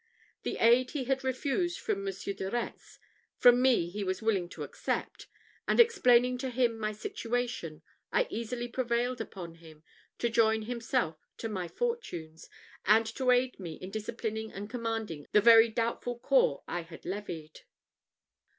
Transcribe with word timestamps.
The 0.41 0.57
aid 0.57 0.89
he 0.89 1.03
had 1.03 1.23
refused 1.23 1.79
from 1.79 2.03
Monsieur 2.03 2.33
de 2.33 2.49
Retz, 2.49 2.97
from 3.37 3.61
me 3.61 3.87
he 3.87 4.03
was 4.03 4.19
willing 4.19 4.49
to 4.49 4.63
accept; 4.63 5.27
and, 5.67 5.79
explaining 5.79 6.39
to 6.39 6.49
him 6.49 6.79
my 6.79 6.91
situation, 6.91 7.83
I 8.11 8.25
easily 8.31 8.67
prevailed 8.67 9.21
upon 9.21 9.57
him 9.61 9.83
to 10.17 10.27
join 10.31 10.63
himself 10.63 11.19
to 11.37 11.49
my 11.49 11.67
fortunes, 11.67 12.49
and 12.83 13.05
to 13.13 13.29
aid 13.29 13.59
me 13.59 13.73
in 13.75 13.91
disciplining 13.91 14.51
and 14.51 14.67
commanding 14.71 15.27
the 15.33 15.39
very 15.41 15.69
doubtful 15.69 16.17
corps 16.17 16.63
I 16.67 16.81
had 16.81 17.05
levied. 17.05 17.59